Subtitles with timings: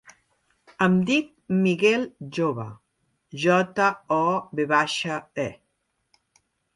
[0.85, 1.27] Em dic
[1.65, 2.07] Miguel
[2.37, 2.65] Jove:
[3.43, 4.25] jota, o,
[4.61, 5.47] ve baixa, e.